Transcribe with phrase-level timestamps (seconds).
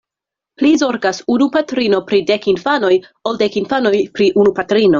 [0.61, 2.93] Pli zorgas unu patrino pri dek infanoj,
[3.33, 4.89] ol dek infanoj pri unu patrino.